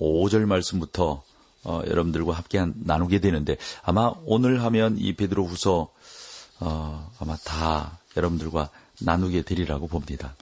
[0.00, 1.22] 5절 말씀부터
[1.62, 5.92] 어, 여러분들과 함께 한, 나누게 되는데 아마 오늘 하면 이 베드로 후서
[6.58, 10.34] 어, 아마 다 여러분들과 나누게 되리라고 봅니다.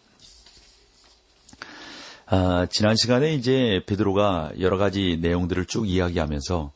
[2.27, 6.73] 아, 지난 시간에 이제 베드로가 여러 가지 내용들을 쭉 이야기하면서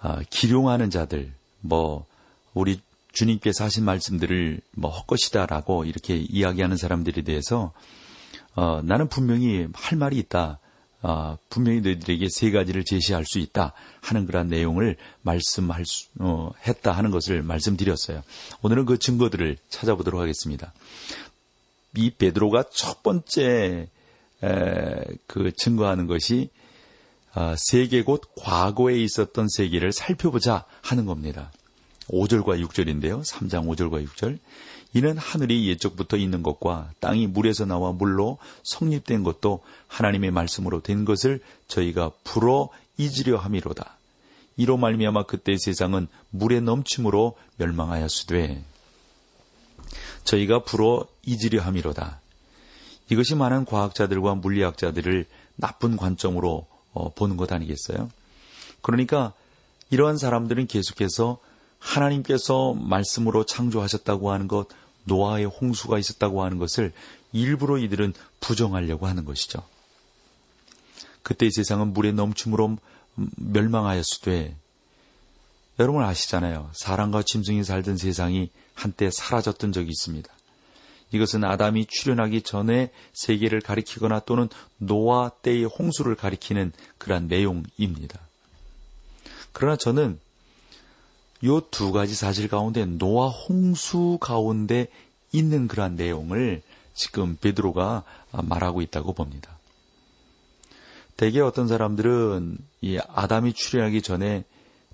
[0.00, 2.06] 아, 기룡하는 자들, 뭐
[2.54, 2.80] 우리
[3.12, 7.72] 주님께서 하신 말씀들을 뭐 헛것이다라고 이렇게 이야기하는 사람들에 대해서
[8.54, 10.60] 어, 나는 분명히 할 말이 있다.
[11.00, 16.92] 어, 분명히 너희들에게 세 가지를 제시할 수 있다 하는 그런 내용을 말씀할 수, 어, 했다
[16.92, 18.22] 하는 것을 말씀드렸어요.
[18.62, 20.72] 오늘은 그 증거들을 찾아보도록 하겠습니다.
[21.96, 23.88] 이 베드로가 첫 번째
[24.42, 26.50] 에, 그 증거하는 것이
[27.34, 31.52] 어, 세계 곧 과거에 있었던 세계를 살펴보자 하는 겁니다.
[32.08, 33.24] 5절과 6절인데요.
[33.24, 34.38] 3장 5절과 6절.
[34.94, 41.40] 이는 하늘이 예적부터 있는 것과 땅이 물에서 나와 물로 성립된 것도 하나님의 말씀으로 된 것을
[41.68, 43.96] 저희가 불어 잊으려 함이로다.
[44.56, 48.64] 이로 말미암아 그때 세상은 물에 넘침으로 멸망하였으되
[50.24, 52.20] 저희가 불어 잊으려 함이로다.
[53.10, 58.10] 이것이 많은 과학자들과 물리학자들을 나쁜 관점으로 어, 보는 것 아니겠어요?
[58.82, 59.32] 그러니까
[59.90, 61.38] 이러한 사람들은 계속해서
[61.78, 64.68] 하나님께서 말씀으로 창조하셨다고 하는 것,
[65.04, 66.92] 노아의 홍수가 있었다고 하는 것을
[67.32, 69.62] 일부러 이들은 부정하려고 하는 것이죠.
[71.22, 72.78] 그때 세상은 물에 넘침으로
[73.36, 74.56] 멸망하였으되
[75.78, 76.70] 여러분 아시잖아요.
[76.72, 80.28] 사람과 짐승이 살던 세상이 한때 사라졌던 적이 있습니다.
[81.12, 88.20] 이것은 아담이 출현하기 전에 세계를 가리키거나 또는 노아 때의 홍수를 가리키는 그러한 내용입니다.
[89.52, 90.20] 그러나 저는
[91.40, 94.88] 이두 가지 사실 가운데 노아 홍수 가운데
[95.32, 96.62] 있는 그러한 내용을
[96.94, 99.56] 지금 베드로가 말하고 있다고 봅니다.
[101.16, 104.44] 대개 어떤 사람들은 이 아담이 출현하기 전에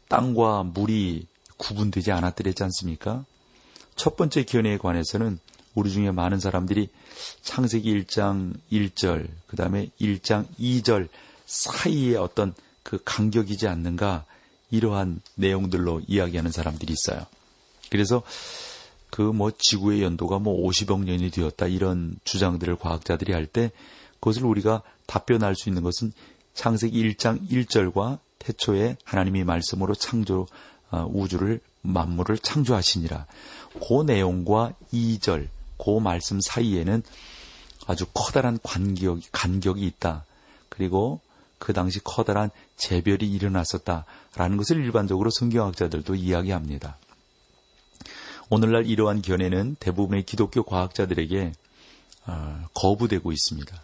[0.09, 3.25] 땅과 물이 구분되지 않았더랬지 않습니까?
[3.97, 5.39] 첫 번째 견해에 관해서는
[5.75, 6.89] 우리 중에 많은 사람들이
[7.43, 11.09] 창세기 1장 1절, 그 다음에 1장 2절
[11.47, 14.25] 사이에 어떤 그 간격이지 않는가
[14.75, 17.27] 이러한 내용들로 이야기하는 사람들이 있어요.
[17.91, 18.23] 그래서
[19.11, 23.71] 그 뭐 지구의 연도가 뭐 50억 년이 되었다 이런 주장들을 과학자들이 할 때
[24.19, 26.13] 그것을 우리가 답변할 수 있는 것은
[26.55, 30.47] 창세기 1장 1절과 태초에 하나님이 말씀으로 창조
[30.91, 33.27] 어, 우주를 만물을 창조하시니라.
[33.75, 37.03] 그 내용과 2절, 그 말씀 사이에는
[37.87, 40.25] 아주 커다란 간격이, 간격이 있다.
[40.69, 41.21] 그리고
[41.65, 46.99] 그 당시 커다란 재별이 일어났었다라는 것을 일반적으로 성경학자들도 이야기합니다.
[48.51, 51.55] 오늘날 이러한 견해는 대부분의 기독교 과학자들에게
[52.27, 53.83] 어, 거부되고 있습니다.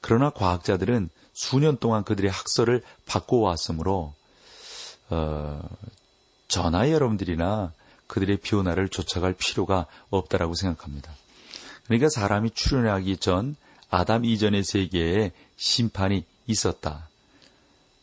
[0.00, 4.12] 그러나 과학자들은 수년 동안 그들의 학설을 바꿔왔으므로
[5.10, 5.62] 어,
[6.48, 7.72] 전하 여러분들이나
[8.08, 11.12] 그들의 변화를 쫓아갈 필요가 없다라고 생각합니다.
[11.84, 13.54] 그러니까 사람이 출현하기 전
[13.88, 17.08] 아담 이전의 세계에 심판이 있었다.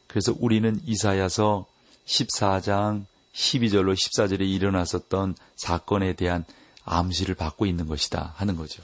[0.07, 1.65] 그래서 우리는 이사야서
[2.05, 6.43] 14장 12절로 14절에 일어났었던 사건에 대한
[6.83, 8.83] 암시를 받고 있는 것이다 하는 거죠.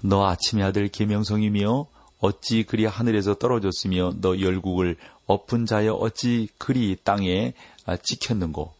[0.00, 1.86] 너 아침의 아들 계명성이며
[2.20, 4.96] 어찌 그리 하늘에서 떨어졌으며 너 열국을
[5.26, 7.54] 엎은 자여 어찌 그리 땅에
[8.02, 8.74] 찍혔는고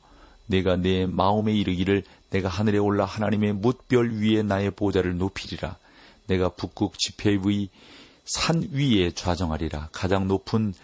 [0.46, 5.76] 내가 내 마음에 이르기를 내가 하늘에 올라 하나님의 뭇별 위에 나의 보좌를 높이리라
[6.26, 7.68] 내가 북극 지폐의
[8.28, 10.74] 산 위에 좌정하리라 가장 높은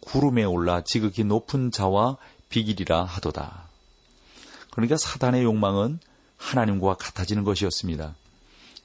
[0.00, 2.18] 구름에 올라 지극히 높은 자와
[2.50, 3.68] 비길이라 하도다.
[4.70, 5.98] 그러니까 사단의 욕망은
[6.36, 8.14] 하나님과 같아지는 것이었습니다.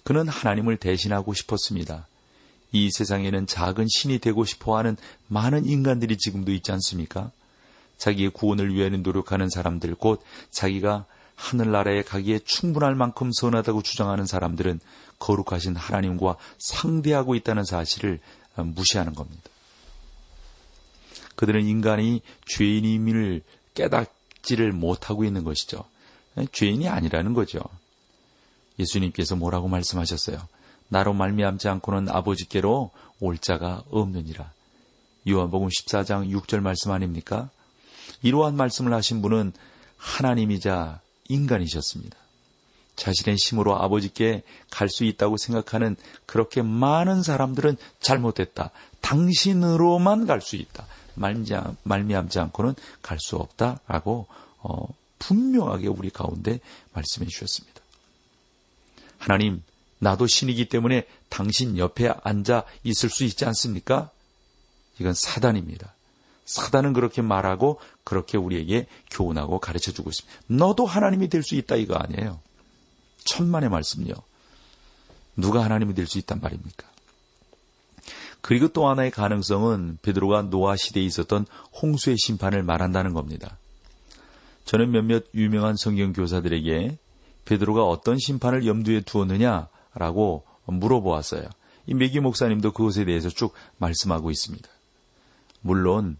[0.03, 2.07] 그는 하나님을 대신하고 싶었습니다.
[2.71, 4.95] 이 세상에는 작은 신이 되고 싶어 하는
[5.27, 7.31] 많은 인간들이 지금도 있지 않습니까?
[7.97, 14.79] 자기의 구원을 위하여 노력하는 사람들, 곧 자기가 하늘나라에 가기에 충분할 만큼 선하다고 주장하는 사람들은
[15.19, 18.19] 거룩하신 하나님과 상대하고 있다는 사실을
[18.55, 19.43] 무시하는 겁니다.
[21.35, 23.41] 그들은 인간이 죄인임을
[23.73, 25.83] 깨닫지를 못하고 있는 것이죠.
[26.51, 27.59] 죄인이 아니라는 거죠.
[28.79, 30.37] 예수님께서 뭐라고 말씀하셨어요?
[30.87, 34.51] 나로 말미암지 않고는 아버지께로 올 자가 없느니라.
[35.27, 37.49] 요한복음 14장 6절 말씀 아닙니까?
[38.21, 39.53] 이러한 말씀을 하신 분은
[39.97, 42.17] 하나님이자 인간이셨습니다.
[42.95, 45.95] 자신의 힘으로 아버지께 갈 수 있다고 생각하는
[46.25, 48.71] 그렇게 많은 사람들은 잘못됐다.
[49.01, 50.87] 당신으로만 갈 수 있다.
[51.83, 54.27] 말미암지 않고는 갈 수 없다라고
[54.59, 54.87] 어,
[55.19, 56.59] 분명하게 우리 가운데
[56.93, 57.81] 말씀해 주셨습니다.
[59.17, 59.63] 하나님,
[59.99, 64.11] 나도 신이기 때문에 당신 옆에 앉아 있을 수 있지 않습니까?
[64.99, 65.94] 이건 사단입니다.
[66.45, 70.39] 사단은 그렇게 말하고 그렇게 우리에게 교훈하고 가르쳐 주고 있습니다.
[70.47, 72.39] 너도 하나님이 될 수 있다 이거 아니에요.
[73.25, 74.13] 천만의 말씀요.
[75.35, 76.87] 누가 하나님이 될 수 있단 말입니까?
[78.41, 81.47] 그리고 또 하나의 가능성은 베드로가 노아 시대에 있었던
[81.81, 83.57] 홍수의 심판을 말한다는 겁니다.
[84.65, 86.97] 저는 몇몇 유명한 성경 교사들에게
[87.45, 91.47] 베드로가 어떤 심판을 염두에 두었느냐라고 물어보았어요.
[91.87, 94.67] 이 메기 목사님도 그것에 대해서 쭉 말씀하고 있습니다.
[95.61, 96.17] 물론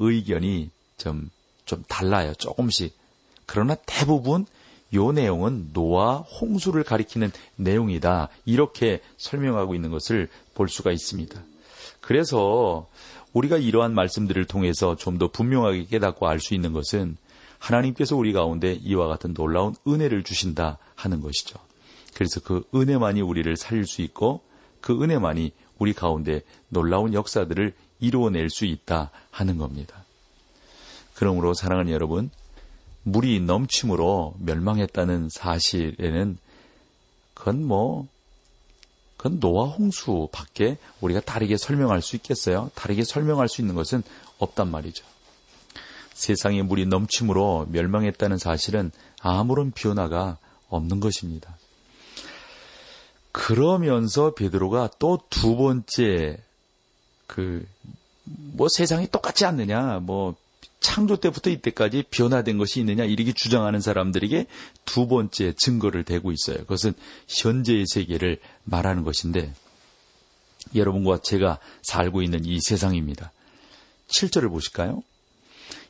[0.00, 1.30] 의견이 좀,
[1.64, 2.34] 좀 달라요.
[2.34, 2.96] 조금씩.
[3.46, 4.46] 그러나 대부분
[4.92, 8.28] 요 내용은 노아 홍수를 가리키는 내용이다.
[8.44, 11.40] 이렇게 설명하고 있는 것을 볼 수가 있습니다.
[12.00, 12.88] 그래서
[13.32, 17.16] 우리가 이러한 말씀들을 통해서 좀 더 분명하게 깨닫고 알 수 있는 것은
[17.58, 21.58] 하나님께서 우리 가운데 이와 같은 놀라운 은혜를 주신다 하는 것이죠.
[22.14, 24.40] 그래서 그 은혜만이 우리를 살릴 수 있고
[24.80, 30.04] 그 은혜만이 우리 가운데 놀라운 역사들을 이루어낼 수 있다 하는 겁니다.
[31.14, 32.30] 그러므로 사랑하는 여러분,
[33.02, 36.38] 물이 넘침으로 멸망했다는 사실에는
[37.34, 38.08] 그건 뭐,
[39.16, 42.70] 그건 노아 홍수밖에 우리가 다르게 설명할 수 있겠어요?
[42.74, 44.02] 다르게 설명할 수 있는 것은
[44.38, 45.04] 없단 말이죠.
[46.14, 50.38] 세상에 물이 넘침으로 멸망했다는 사실은 아무런 변화가
[50.68, 51.56] 없는 것입니다.
[53.32, 56.42] 그러면서 베드로가 또 두 번째
[57.30, 57.64] 그
[58.24, 60.34] 뭐 세상이 똑같지 않느냐 뭐
[60.80, 64.46] 창조 때부터 이때까지 변화된 것이 있느냐 이렇게 주장하는 사람들에게
[64.84, 66.58] 두 번째 증거를 대고 있어요.
[66.58, 66.94] 그것은
[67.28, 69.52] 현재의 세계를 말하는 것인데
[70.74, 73.32] 여러분과 제가 살고 있는 이 세상입니다.
[74.08, 75.02] 7절을 보실까요?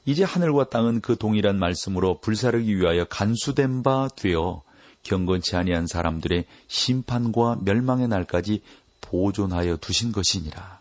[0.06, 4.62] 이제 하늘과 땅은 그 동일한 말씀으로 불사르기 위하여 간수된 바 되어
[5.02, 8.62] 경건치 아니한 사람들의 심판과 멸망의 날까지
[9.00, 10.79] 보존하여 두신 것이니라.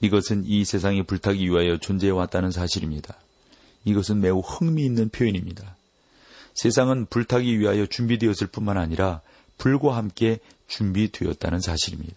[0.00, 3.16] 이것은 이 세상이 불타기 위하여 존재해 왔다는 사실입니다.
[3.84, 5.76] 이것은 매우 흥미있는 표현입니다.
[6.54, 9.20] 세상은 불타기 위하여 준비되었을 뿐만 아니라
[9.58, 12.16] 불과 함께 준비되었다는 사실입니다.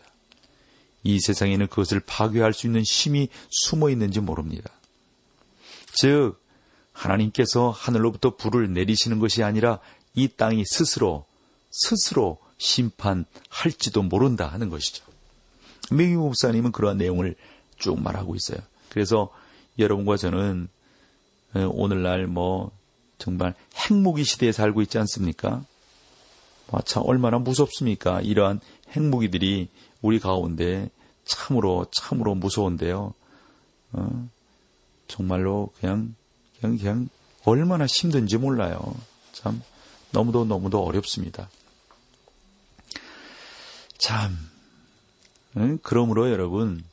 [1.04, 4.70] 이 세상에는 그것을 파괴할 수 있는 힘이 숨어 있는지 모릅니다.
[5.94, 6.38] 즉,
[6.92, 9.80] 하나님께서 하늘로부터 불을 내리시는 것이 아니라
[10.16, 11.25] 이 땅이 스스로,
[11.72, 15.06] 스스로 심판할지도 모른다 하는 것이죠.
[15.92, 17.36] 메기 목사님은 그러한 내용을
[17.80, 18.60] 쭉 말하고 있어요.
[18.90, 19.30] 그래서
[19.78, 20.68] 여러분과 저는
[21.72, 22.72] 오늘날 뭐
[23.18, 25.64] 정말 핵무기 시대에 살고 있지 않습니까?
[26.86, 28.22] 참 얼마나 무섭습니까?
[28.22, 28.60] 이러한
[28.92, 29.70] 핵무기들이
[30.02, 30.90] 우리 가운데
[31.26, 33.14] 참으로 참으로 무서운데요.
[33.94, 34.30] 어?
[35.08, 36.16] 정말로 그냥
[36.60, 37.10] 그냥 그냥
[37.46, 38.96] 얼마나 힘든지 몰라요.
[39.32, 39.62] 참
[40.12, 41.50] 너무도 너무도 어렵습니다.
[43.98, 44.38] 참
[45.58, 45.80] 응?
[45.82, 46.84] 그러므로 여러분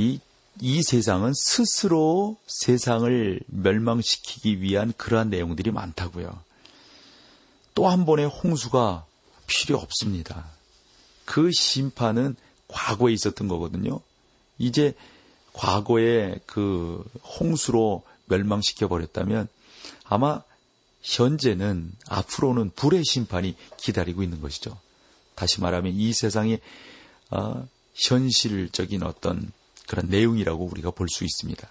[0.00, 0.20] 이,
[0.60, 6.42] 이 세상은 스스로 세상을 멸망시키기 위한 그러한 내용들이 많다고요.
[7.74, 9.04] 또 한 번의 홍수가
[9.46, 10.46] 필요 없습니다.
[11.24, 12.36] 그 심판은
[12.68, 14.00] 과거에 있었던 거거든요.
[14.58, 14.94] 이제
[15.52, 17.04] 과거에 그
[17.38, 19.48] 홍수로 멸망시켜 버렸다면
[20.04, 20.42] 아마
[21.02, 24.78] 현재는 앞으로는 불의 심판이 기다리고 있는 것이죠.
[25.34, 26.60] 다시 말하면 이 세상의
[27.30, 29.52] 어, 현실적인 어떤
[29.90, 31.68] 그런 내용이라고 우리가 볼 수 있습니다.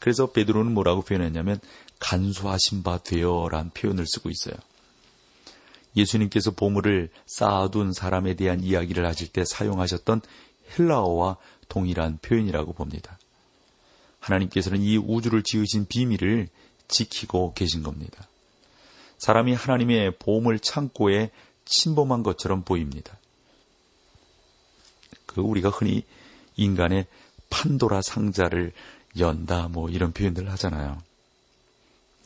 [0.00, 1.60] 그래서 베드로는 뭐라고 표현했냐면
[2.00, 4.56] 간소하신 바 되어라는 표현을 쓰고 있어요.
[5.96, 10.22] 예수님께서 보물을 쌓아둔 사람에 대한 이야기를 하실 때 사용하셨던
[10.76, 11.36] 헬라어와
[11.68, 13.16] 동일한 표현이라고 봅니다.
[14.18, 16.48] 하나님께서는 이 우주를 지으신 비밀을
[16.88, 18.26] 지키고 계신 겁니다.
[19.18, 21.30] 사람이 하나님의 보물 창고에
[21.64, 23.16] 침범한 것처럼 보입니다.
[25.26, 26.02] 그 우리가 흔히
[26.56, 27.06] 인간의
[27.52, 28.72] 판도라 상자를
[29.18, 31.02] 연다 뭐 이런 표현들을 하잖아요.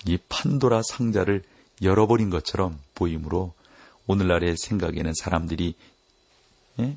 [0.07, 1.43] 이 판도라 상자를
[1.83, 3.53] 열어버린 것처럼 보이므로
[4.07, 5.75] 오늘날의 생각에는 사람들이
[6.79, 6.97] 예?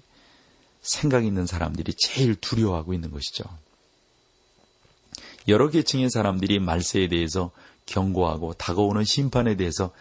[0.83, 3.45] 생각 있는 사람들이 제일 두려워하고 있는 것이죠.
[5.47, 7.49] 여러 계층의 사람들이 말세에 대해서
[7.87, 9.91] 경고하고 다가오는 심판에 대해서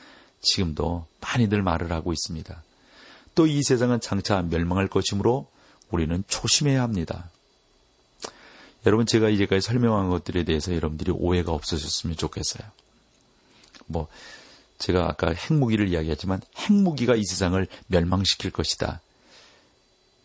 [0.42, 2.62] 지금도 많이들 말을 하고 있습니다.
[3.34, 5.48] 또 이 세상은 장차 멸망할 것이므로
[5.90, 7.30] 우리는 조심해야 합니다.
[8.88, 12.66] 여러분 제가 이제까지 설명한 것들에 대해서 여러분들이 오해가 없어졌으면 좋겠어요.
[13.86, 14.08] 뭐
[14.78, 19.02] 제가 아까 핵무기를 이야기했지만 핵무기가 이 세상을 멸망시킬 것이다.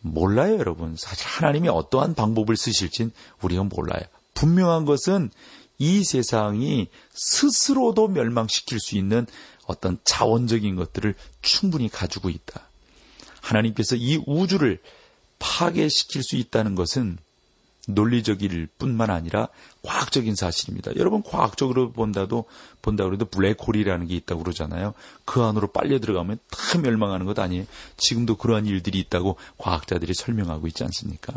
[0.00, 0.96] 몰라요, 여러분.
[0.96, 4.02] 사실 하나님이 어떠한 방법을 쓰실진 우리가 몰라요.
[4.32, 5.30] 분명한 것은
[5.78, 9.26] 이 세상이 스스로도 멸망시킬 수 있는
[9.66, 12.68] 어떤 자원적인 것들을 충분히 가지고 있다.
[13.42, 14.80] 하나님께서 이 우주를
[15.38, 17.18] 파괴시킬 수 있다는 것은
[17.88, 19.48] 논리적일 뿐만 아니라
[19.82, 20.96] 과학적인 사실입니다.
[20.96, 22.44] 여러분 과학적으로 본다도
[22.82, 24.94] 본다 그래도 블랙홀이라는 게 있다고 그러잖아요.
[25.24, 27.64] 그 안으로 빨려 들어가면 다 멸망하는 것 아니에요.
[27.96, 31.34] 지금도 그러한 일들이 있다고 과학자들이 설명하고 있지 않습니까?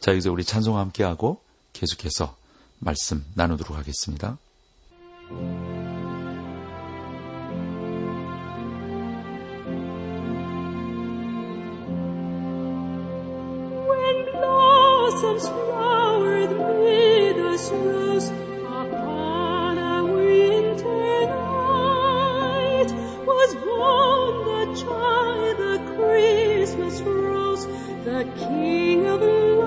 [0.00, 1.42] 자, 여기서 우리 찬송 함께 하고
[1.72, 2.36] 계속해서
[2.78, 4.38] 말씀 나누도록 하겠습니다.
[28.18, 29.57] The King of love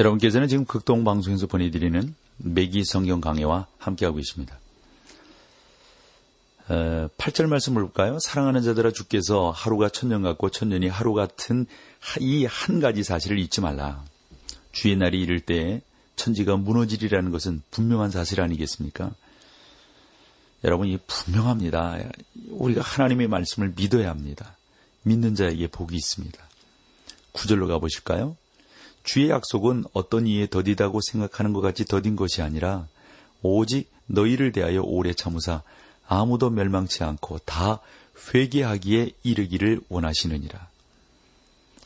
[0.00, 4.58] 여러분께서는 지금 극동방송에서 보내드리는 매기 성경 강해와 함께하고 계십니다.
[6.68, 8.18] 8절 어, 말씀을 볼까요?
[8.18, 11.66] 사랑하는 자들아 주께서 하루가 천년 같고 천년이 하루 같은
[12.20, 14.02] 이 한 가지 사실을 잊지 말라.
[14.72, 15.82] 주의 날이 이를 때
[16.16, 19.10] 천지가 무너지리라는 것은 분명한 사실 아니겠습니까?
[20.64, 21.98] 여러분, 이 분명합니다.
[22.48, 24.56] 우리가 하나님의 말씀을 믿어야 합니다.
[25.02, 26.38] 믿는 자에게 복이 있습니다.
[27.32, 28.36] 구절로 가보실까요?
[29.02, 32.86] 주의 약속은 어떤 이에 더디다고 생각하는 것 같이 더딘 것이 아니라
[33.42, 35.62] 오직 너희를 대하여 오래 참으사
[36.06, 37.80] 아무도 멸망치 않고 다
[38.34, 40.68] 회개하기에 이르기를 원하시느니라.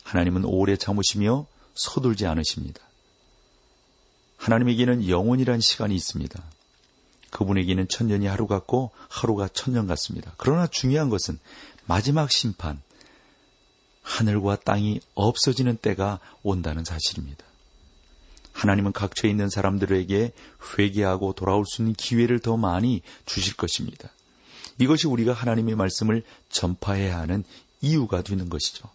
[0.03, 2.81] 하나님은 오래 참으시며 서둘지 않으십니다.
[4.37, 6.43] 하나님에게는 영원이란 시간이 있습니다.
[7.31, 10.33] 그분에게는 천년이 하루 같고 하루가 천년 같습니다.
[10.37, 11.39] 그러나 중요한 것은
[11.85, 12.81] 마지막 심판,
[14.05, 17.43] 하늘과 땅이 없어지는 때가 온다는 사실입니다.
[18.53, 20.31] 하나님은 각처에 있는 사람들에게
[20.77, 24.09] 회개하고 돌아올 수 있는 기회를 더 많이 주실 것입니다.
[24.79, 27.43] 이것이 우리가 하나님의 말씀을 전파해야 하는
[27.81, 28.87] 이유가 되는 것이죠.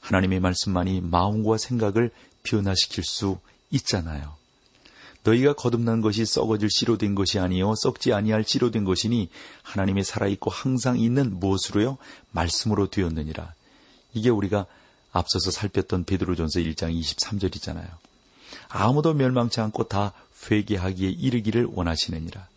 [0.00, 2.10] 하나님의 말씀만이 마음과 생각을
[2.42, 3.38] 변화시킬 수
[3.70, 4.36] 있잖아요.
[5.22, 9.28] 너희가 거듭난 것이 썩어질 씨로 된 것이 아니요 썩지 아니할 씨로 된 것이니
[9.62, 11.98] 하나님의 살아있고 항상 있는 무엇으로요
[12.32, 13.54] 말씀으로 되었느니라.
[14.14, 14.66] 이게 우리가
[15.12, 17.88] 앞서서 살폈던 베드로전서 1장 23절이잖아요.
[18.68, 20.12] 아무도 멸망치 않고 다
[20.50, 22.48] 회개하기에 이르기를 원하시느니라.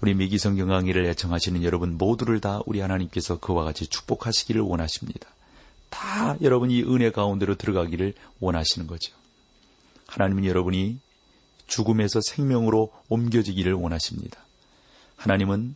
[0.00, 5.28] 우리 미기성경 강의를 애청하시는 여러분 모두를 다 우리 하나님께서 그와 같이 축복하시기를 원하십니다.
[5.90, 9.12] 다 여러분이 은혜 가운데로 들어가기를 원하시는 거죠.
[10.06, 10.98] 하나님은 여러분이
[11.66, 14.38] 죽음에서 생명으로 옮겨지기를 원하십니다.
[15.16, 15.74] 하나님은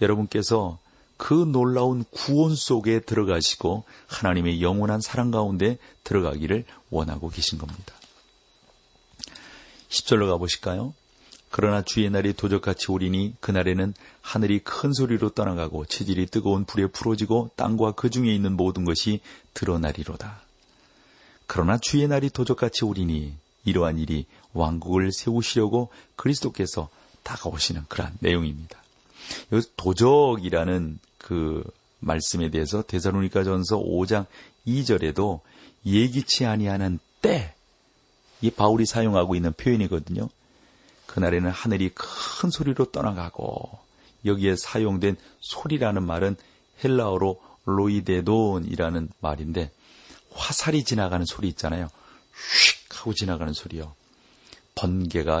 [0.00, 0.78] 여러분께서
[1.22, 7.94] 그 놀라운 구원 속에 들어가시고 하나님의 영원한 사랑 가운데 들어가기를 원하고 계신 겁니다.
[9.88, 10.94] 10절로 가보실까요?
[11.48, 17.92] 그러나 주의 날이 도적같이 오리니 그날에는 하늘이 큰 소리로 떠나가고 체질이 뜨거운 불에 풀어지고 땅과
[17.92, 19.20] 그 중에 있는 모든 것이
[19.54, 20.42] 드러나리로다.
[21.46, 26.88] 그러나 주의 날이 도적같이 오리니 이러한 일이 왕국을 세우시려고 그리스도께서
[27.22, 28.82] 다가오시는 그러한 내용입니다.
[29.76, 30.98] 도적이라는
[31.32, 31.64] 그
[32.00, 34.26] 말씀에 대해서 대사로니까 전서 5장
[34.66, 35.40] 2절에도
[35.86, 37.54] 예기치 아니하는 때,
[38.42, 40.28] 이 바울이 사용하고 있는 표현이거든요.
[41.06, 43.78] 그날에는 하늘이 큰 소리로 떠나가고
[44.26, 46.36] 여기에 사용된 소리라는 말은
[46.84, 49.70] 헬라어로 로이데돈이라는 말인데
[50.32, 51.88] 화살이 지나가는 소리 있잖아요.
[52.34, 53.94] 휙 하고 지나가는 소리요.
[54.74, 55.40] 번개가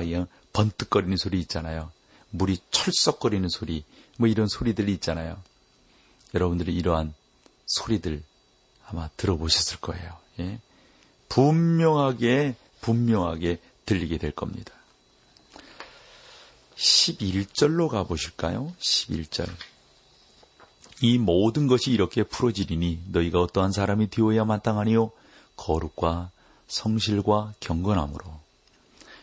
[0.54, 1.90] 번뜩거리는 소리 있잖아요.
[2.30, 3.84] 물이 철썩거리는 소리,
[4.16, 5.36] 뭐 이런 소리들이 있잖아요.
[6.34, 7.14] 여러분들이 이러한
[7.66, 8.22] 소리들
[8.86, 10.16] 아마 들어보셨을 거예요.
[10.40, 10.60] 예?
[11.28, 14.72] 분명하게, 분명하게 들리게 될 겁니다.
[16.76, 18.72] 11절로 가보실까요?
[18.78, 19.48] 11절.
[21.02, 25.10] 이 모든 것이 이렇게 풀어지리니 너희가 어떠한 사람이 되어야 마땅하니요?
[25.56, 26.30] 거룩과
[26.68, 28.24] 성실과 경건함으로.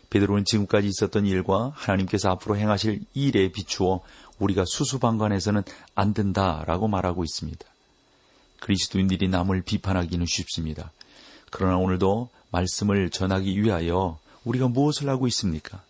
[0.09, 4.01] 베드로는 지금까지 있었던 일과 하나님께서 앞으로 행하실 일에 비추어
[4.39, 5.63] 우리가 수수방관해서는
[5.95, 7.65] 안 된다라고 말하고 있습니다.
[8.59, 10.91] 그리스도인들이 남을 비판하기는 쉽습니다.
[11.51, 15.81] 그러나 오늘도 말씀을 전하기 위하여 우리가 무엇을 하고 있습니까?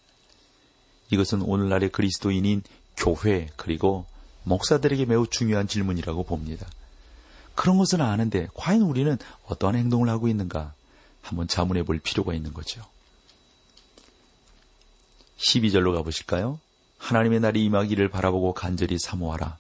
[1.12, 2.64] 이것은 오늘날의 그리스도인인
[2.96, 4.06] 교회 그리고
[4.44, 6.68] 목사들에게 매우 중요한 질문이라고 봅니다.
[7.56, 10.74] 그런 것은 아는데 과연 우리는 어떠한 행동을 하고 있는가
[11.22, 12.82] 한번 자문해 볼 필요가 있는 거죠.
[15.38, 16.60] 12절로 가보실까요?
[17.00, 19.58] 하나님의 날이 임하기를 바라보고 간절히 사모하라.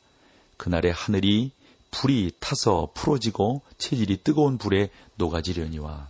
[0.58, 1.52] 그날에 하늘이
[1.89, 6.10] 불이 타서 풀어지고 체질이 뜨거운 불에 녹아지려니와.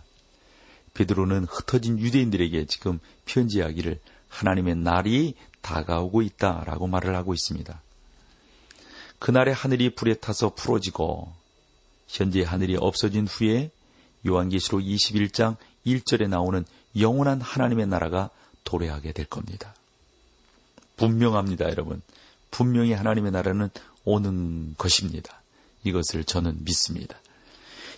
[0.92, 7.80] 베드로는 흩어진 유대인들에게 지금 편지하기를 하나님의 날이 다가오고 있다라고 말을 하고 있습니다.
[9.18, 11.32] 그날에 하늘이 불에 타서 풀어지고
[12.06, 13.70] 현재 하늘이 없어진 후에
[14.26, 16.64] 요한계시록 21장 1절에 나오는
[16.98, 18.30] 영원한 하나님의 나라가
[18.64, 19.74] 도래하게 될 겁니다.
[21.00, 22.02] 분명합니다, 여러분.
[22.50, 23.70] 분명히 하나님의 나라는
[24.04, 25.40] 오는 것입니다.
[25.82, 27.16] 이것을 저는 믿습니다.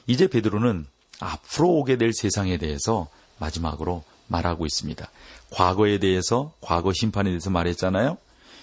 [0.06, 0.86] 이제 베드로는
[1.18, 5.10] 앞으로 오게 될 세상에 대해서 마지막으로 말하고 있습니다.
[5.50, 8.18] 과거에 대해서, 과거 심판에 대해서 말했잖아요.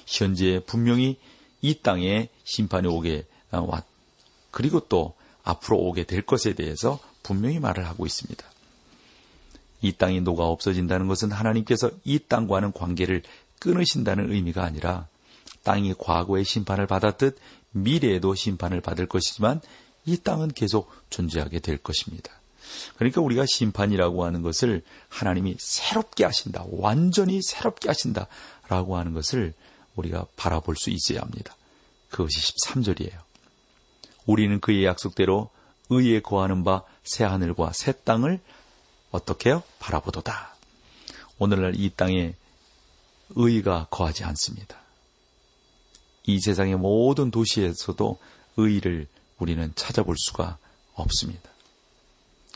[0.05, 1.19] 현재 분명히
[1.61, 3.85] 이 땅에 심판이 오게 왔,
[4.51, 8.45] 그리고 또 앞으로 오게 될 것에 대해서 분명히 말을 하고 있습니다.
[9.81, 13.23] 이 땅이 녹아 없어진다는 것은 하나님께서 이 땅과는 관계를
[13.59, 15.07] 끊으신다는 의미가 아니라
[15.63, 17.37] 땅이 과거의 심판을 받았듯
[17.71, 19.61] 미래에도 심판을 받을 것이지만
[20.05, 22.31] 이 땅은 계속 존재하게 될 것입니다.
[22.97, 26.65] 그러니까 우리가 심판이라고 하는 것을 하나님이 새롭게 하신다.
[26.69, 28.27] 완전히 새롭게 하신다.
[28.67, 29.53] 라고 하는 것을
[29.95, 31.55] 우리가 바라볼 수 있어야 합니다.
[32.09, 33.17] 그것이 13절이에요.
[34.25, 35.49] 우리는 그의 약속대로
[35.89, 38.39] 의에 거하는 바 새 하늘과 새 땅을
[39.09, 39.59] 어떻게?
[39.79, 40.55] 바라보도다.
[41.39, 42.35] 오늘날 이 땅에
[43.35, 44.77] 의가 거하지 않습니다.
[46.25, 48.19] 이 세상의 모든 도시에서도
[48.57, 50.57] 의를 우리는 찾아볼 수가
[50.93, 51.49] 없습니다.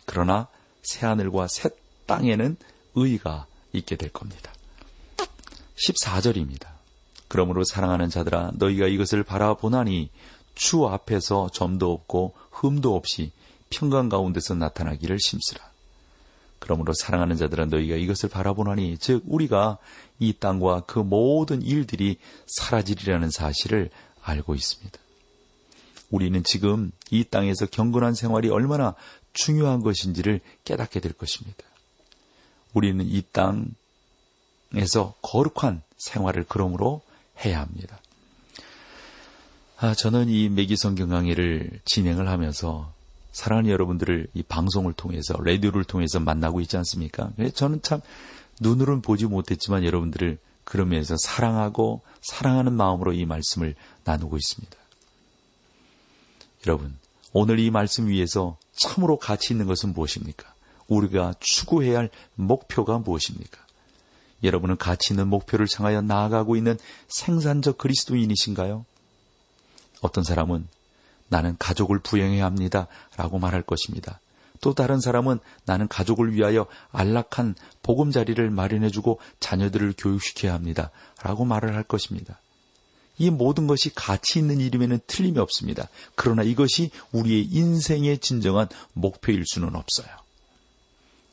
[0.05, 0.47] 그러나
[0.83, 1.69] 새하늘과 새
[2.05, 2.57] 땅에는
[2.95, 4.53] 의가 있게 될 겁니다.
[5.75, 6.67] 14절입니다.
[7.27, 10.11] 그러므로 사랑하는 자들아 너희가 이것을 바라보나니
[10.53, 13.31] 주 앞에서 점도 없고 흠도 없이
[13.69, 15.72] 평강 가운데서 나타나기를 심쓰라.
[16.63, 19.79] 그러므로 사랑하는 자들아 너희가 이것을 바라보나니 즉 우리가
[20.19, 23.89] 이 땅과 그 모든 일들이 사라지리라는 사실을
[24.21, 24.97] 알고 있습니다.
[26.09, 28.95] 우리는 지금 이 땅에서 경건한 생활이 얼마나
[29.33, 31.65] 중요한 것인지를 깨닫게 될 것입니다.
[32.73, 37.01] 우리는 이 땅에서 거룩한 생활을 그러므로
[37.43, 37.99] 해야 합니다.
[39.79, 42.93] 아, 저는 이 매기 성경 강의를 진행을 하면서
[43.33, 47.31] 사랑하는 여러분들을 이 방송을 통해서 라디오를 통해서 만나고 있지 않습니까?
[47.53, 47.99] 저는 참
[48.61, 54.77] 눈으로는 보지 못했지만 여러분들을 그러면서 사랑하고 사랑하는 마음으로 이 말씀을 나누고 있습니다.
[56.67, 56.97] 여러분,
[57.33, 60.53] 오늘 이 말씀 위에서 참으로 가치 있는 것은 무엇입니까?
[60.87, 63.59] 우리가 추구해야 할 목표가 무엇입니까?
[64.43, 68.85] 여러분은 가치 있는 목표를 향하여 나아가고 있는 생산적 그리스도인이신가요?
[70.01, 70.67] 어떤 사람은
[71.29, 72.87] 나는 가족을 부양해야 합니다.
[73.17, 74.19] 라고 말할 것입니다.
[74.61, 80.91] 또 다른 사람은 나는 가족을 위하여 안락한 보금자리를 마련해주고 자녀들을 교육시켜야 합니다.
[81.21, 82.39] 라고 말을 할 것입니다.
[83.17, 85.89] 이 모든 것이 가치 있는 일임에는 틀림이 없습니다.
[86.15, 90.07] 그러나 이것이 우리의 인생의 진정한 목표일 수는 없어요.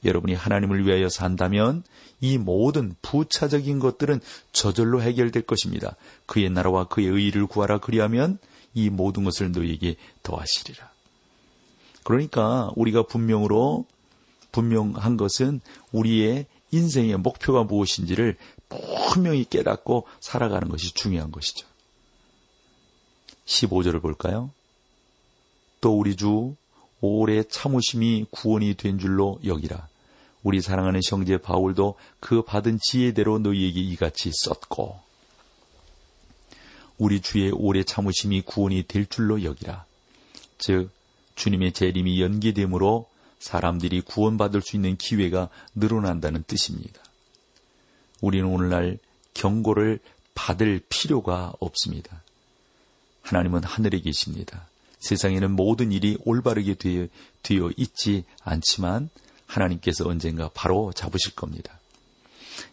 [0.04, 1.82] 여러분이 하나님을 위하여 산다면
[2.20, 4.20] 이 모든 부차적인 것들은
[4.52, 5.96] 저절로 해결될 것입니다.
[6.26, 8.38] 그의 나라와 그의 의의를 구하라 그리하면
[8.74, 10.90] 이 모든 것을 너희에게 더하시리라.
[12.04, 13.84] 그러니까 우리가 분명으로
[14.52, 15.60] 분명한 것은
[15.92, 18.36] 우리의 인생의 목표가 무엇인지를
[19.12, 21.66] 분명히 깨닫고 살아가는 것이 중요한 것이죠.
[23.46, 24.50] 15절을 볼까요?
[25.80, 26.54] 또 우리 주
[27.00, 29.88] 오래 참으심이 구원이 된 줄로 여기라.
[30.42, 35.09] 우리 사랑하는 형제 바울도 그 받은 지혜대로 너희에게 이같이 썼고
[37.00, 39.86] 우리 주의 오래 참으심이 구원이 될 줄로 여기라.
[40.58, 40.90] 즉
[41.34, 43.08] 주님의 재림이 연기됨으로
[43.38, 47.00] 사람들이 구원받을 수 있는 기회가 늘어난다는 뜻입니다.
[48.20, 48.98] 우리는 오늘날
[49.32, 49.98] 경고를
[50.34, 52.22] 받을 필요가 없습니다.
[53.22, 54.68] 하나님은 하늘에 계십니다.
[54.98, 57.06] 세상에는 모든 일이 올바르게 되어,
[57.42, 59.08] 되어 있지 않지만
[59.46, 61.80] 하나님께서 언젠가 바로 잡으실 겁니다.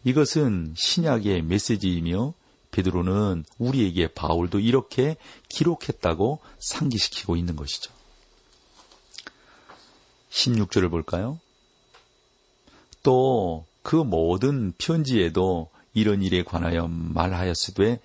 [0.03, 2.33] 이것은 신약의 메시지이며
[2.71, 5.17] 베드로는 우리에게 바울도 이렇게
[5.49, 7.91] 기록했다고 상기시키고 있는 것이죠.
[10.29, 11.39] 16절을 볼까요?
[13.03, 18.01] 또 그 모든 편지에도 이런 일에 관하여 말하였으되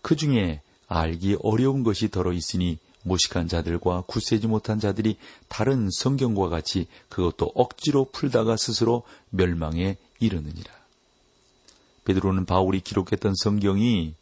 [0.00, 6.86] 그 중에 알기 어려운 것이 더러 있으니 무식한 자들과 굳세지 못한 자들이 다른 성경과 같이
[7.10, 10.79] 그것도 억지로 풀다가 스스로 멸망에 이르느니라.
[12.04, 14.14] 베드로는 바울이 기록했던 성경이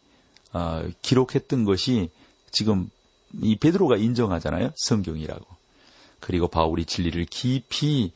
[0.53, 2.11] 어, 기록했던 것이
[2.51, 2.91] 지금
[3.41, 4.73] 이 베드로가 인정하잖아요.
[4.77, 5.47] 성경이라고.
[6.21, 8.13] 그리고 바울이 진리를 깊이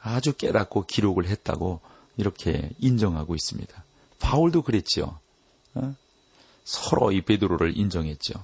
[0.00, 1.80] 아주 깨닫고 기록을 했다고
[2.16, 3.84] 이렇게 인정하고 있습니다.
[4.18, 5.18] 바울도 그랬죠.
[5.74, 5.94] 어?
[6.64, 8.34] 서로 이 베드로를 인정했죠.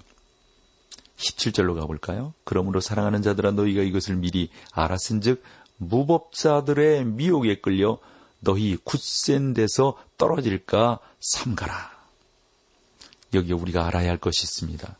[1.16, 2.32] 17절로 가볼까요?
[2.44, 5.42] 그러므로 사랑하는 자들아 너희가 이것을 미리 알았은즉
[5.78, 7.98] 무법자들의 미혹에 끌려
[8.40, 11.98] 너희 굳센 데서 떨어질까 삼가라.
[13.34, 14.96] 여기 우리가 알아야 할 것이 있습니다.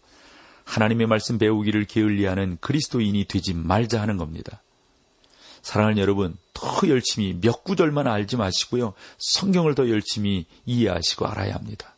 [0.65, 4.61] 하나님의 말씀 배우기를 게을리하는 그리스도인이 되지 말자 하는 겁니다.
[5.63, 8.95] 사랑하는 여러분, 더 열심히 몇 구절만 알지 마시고요.
[9.19, 11.95] 성경을 더 열심히 이해하시고 알아야 합니다.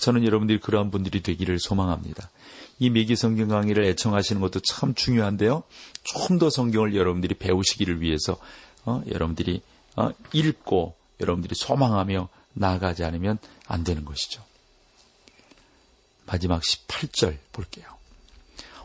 [0.00, 2.30] 저는 여러분들이 그러한 분들이 되기를 소망합니다.
[2.78, 5.62] 이 매기 성경 강의를 애청하시는 것도 참 중요한데요.
[6.02, 8.38] 좀더 성경을 여러분들이 배우시기를 위해서
[8.84, 9.60] 어, 여러분들이 어,
[10.32, 14.42] 읽고 여러분들이 소망하며 나아가지 않으면 안 되는 것이죠.
[16.26, 17.86] 마지막 18절 볼게요.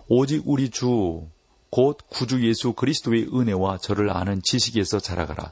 [0.08, 1.28] 오직 우리 주,
[1.70, 5.52] 곧 구주 예수 그리스도의 은혜와 저를 아는 지식에서 자라가라.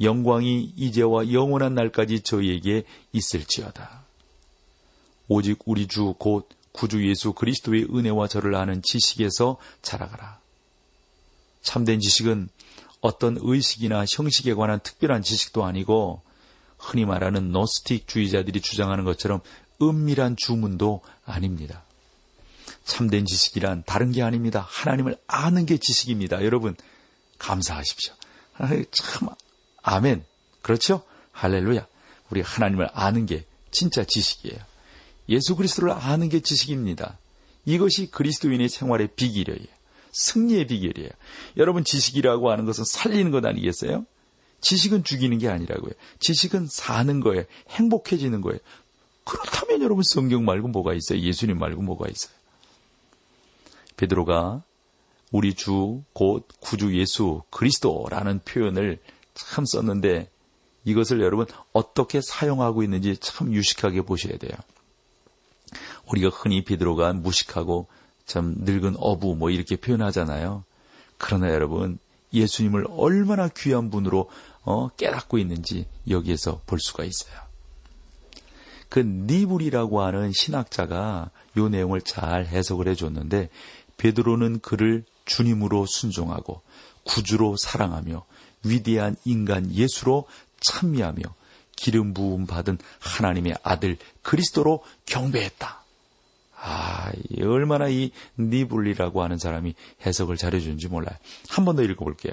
[0.00, 4.04] 영광이 이제와 영원한 날까지 저희에게 있을지어다.
[5.26, 10.40] 오직 우리 주, 곧 구주 예수 그리스도의 은혜와 저를 아는 지식에서 자라가라.
[11.62, 12.48] 참된 지식은
[13.00, 16.22] 어떤 의식이나 형식에 관한 특별한 지식도 아니고
[16.78, 19.40] 흔히 말하는 노스틱주의자들이 주장하는 것처럼
[19.80, 21.84] 은밀한 주문도 아닙니다.
[22.84, 24.66] 참된 지식이란 다른 게 아닙니다.
[24.68, 26.44] 하나님을 아는 게 지식입니다.
[26.44, 26.74] 여러분
[27.38, 28.14] 감사하십시오.
[28.90, 29.28] 참
[29.82, 30.24] 아멘.
[30.62, 31.02] 그렇죠?
[31.32, 31.86] 할렐루야.
[32.30, 34.58] 우리 하나님을 아는 게 진짜 지식이에요.
[35.28, 37.18] 예수 그리스도를 아는 게 지식입니다.
[37.64, 39.77] 이것이 그리스도인의 생활의 비결이에요.
[40.18, 41.10] 승리의 비결이에요.
[41.56, 44.04] 여러분 지식이라고 하는 것은 살리는 것 아니겠어요?
[44.60, 45.92] 지식은 죽이는 게 아니라고요.
[46.18, 47.44] 지식은 사는 거예요.
[47.70, 48.58] 행복해지는 거예요.
[49.22, 51.20] 그렇다면 여러분 성경 말고 뭐가 있어요?
[51.20, 52.34] 예수님 말고 뭐가 있어요?
[53.96, 54.62] 베드로가
[55.30, 58.98] 우리 주 곧 구주 예수 그리스도라는 표현을
[59.34, 60.30] 참 썼는데
[60.84, 64.52] 이것을 여러분 어떻게 사용하고 있는지 참 유식하게 보셔야 돼요.
[66.08, 67.86] 우리가 흔히 베드로가 무식하고
[68.28, 70.62] 참 늙은 어부 뭐 이렇게 표현하잖아요.
[71.16, 71.98] 그러나 여러분
[72.32, 74.30] 예수님을 얼마나 귀한 분으로
[74.64, 77.40] 어, 깨닫고 있는지 여기에서 볼 수가 있어요.
[78.90, 83.48] 그 니불이라고 하는 신학자가 이 내용을 잘 해석을 해줬는데
[83.96, 86.60] 베드로는 그를 주님으로 순종하고
[87.04, 88.24] 구주로 사랑하며
[88.64, 90.26] 위대한 인간 예수로
[90.60, 91.22] 찬미하며
[91.76, 95.87] 기름 부음 받은 하나님의 아들 그리스도로 경배했다.
[96.60, 101.16] 아, 얼마나 이 니불리라고 하는 사람이 해석을 잘해주는지 몰라요.
[101.48, 102.32] 한 번 더 읽어볼게요.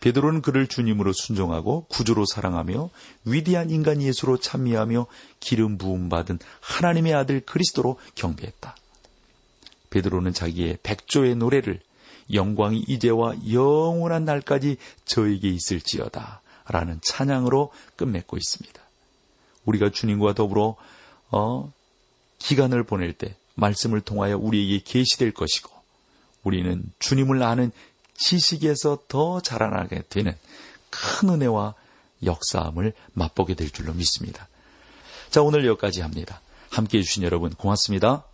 [0.00, 2.90] 베드로는 그를 주님으로 순종하고 구주로 사랑하며
[3.24, 5.06] 위대한 인간 예수로 찬미하며
[5.40, 8.74] 기름 부음 받은 하나님의 아들 그리스도로 경배했다.
[9.90, 11.80] 베드로는 자기의 백조의 노래를
[12.32, 18.80] 영광이 이제와 영원한 날까지 저에게 있을지어다 라는 찬양으로 끝맺고 있습니다.
[19.64, 20.76] 우리가 주님과 더불어
[21.32, 21.72] 어,
[22.38, 25.70] 기간을 보낼 때 말씀을 통하여 우리에게 계시될 것이고
[26.42, 27.70] 우리는 주님을 아는
[28.14, 30.32] 지식에서 더 자라나게 되는
[30.90, 31.74] 큰 은혜와
[32.24, 34.48] 역사함을 맛보게 될 줄로 믿습니다.
[35.30, 36.40] 자, 오늘 여기까지 합니다.
[36.70, 38.24] 함께 해주신 여러분 고맙습니다.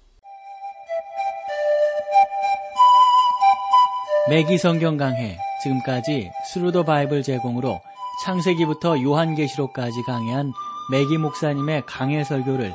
[4.28, 7.80] 맥기 성경 강해 지금까지 Thru the Bible 제공으로
[8.24, 10.52] 창세기부터 요한계시록까지 강해한
[10.90, 12.74] 맥기 목사님의 강해 설교를